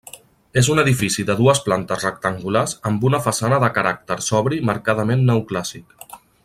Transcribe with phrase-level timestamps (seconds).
[0.61, 6.15] És un edifici de dues plantes rectangulars amb una façana de caràcter sobri marcadament neoclàssic.